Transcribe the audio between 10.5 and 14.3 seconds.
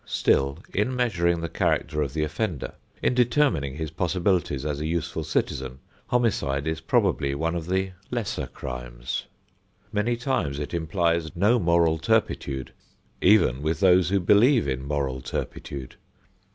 it implies no moral turpitude, even with those who